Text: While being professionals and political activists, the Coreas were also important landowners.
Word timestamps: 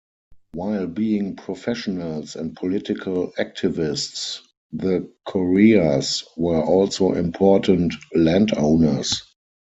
While 0.55 0.87
being 0.87 1.35
professionals 1.35 2.35
and 2.35 2.55
political 2.55 3.33
activists, 3.37 4.39
the 4.73 5.07
Coreas 5.27 6.23
were 6.35 6.59
also 6.63 7.11
important 7.11 7.93
landowners. 8.15 9.21